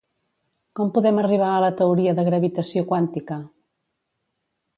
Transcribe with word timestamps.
Com 0.79 0.87
podem 0.95 1.19
arribar 1.23 1.49
a 1.51 1.59
la 1.65 1.69
teoria 1.81 2.15
de 2.21 2.25
gravitació 2.31 2.85
quàntica? 2.95 3.39